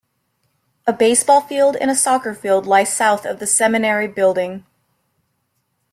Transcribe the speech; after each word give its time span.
A 0.87 0.93
baseball 0.93 1.41
field 1.41 1.75
and 1.75 1.91
a 1.91 1.95
soccer 1.95 2.33
field 2.33 2.65
lie 2.65 2.85
south 2.85 3.23
of 3.23 3.37
the 3.37 3.45
seminary 3.45 4.07
building. 4.07 4.65